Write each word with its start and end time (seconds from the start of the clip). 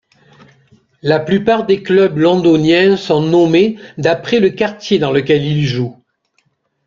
La 1.03 1.19
plupart 1.19 1.67
des 1.67 1.83
clubs 1.83 2.17
londoniens 2.17 2.97
sont 2.97 3.21
nommés 3.21 3.77
d'après 3.99 4.39
le 4.39 4.49
quartier 4.49 4.97
dans 4.97 5.11
lequel 5.11 5.45
ils 5.45 5.63
jouent. 5.67 5.95